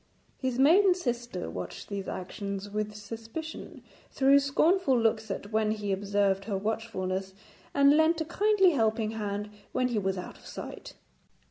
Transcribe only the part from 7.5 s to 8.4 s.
and lent a